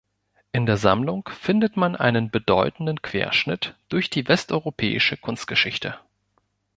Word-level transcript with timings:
In 0.51 0.65
der 0.65 0.77
Sammlung 0.77 1.29
findet 1.31 1.77
man 1.77 1.95
einen 1.95 2.31
bedeutenden 2.31 3.03
Querschnitt 3.03 3.75
durch 3.87 4.09
die 4.09 4.27
westeuropäische 4.27 5.15
Kunstgeschichte. 5.15 5.99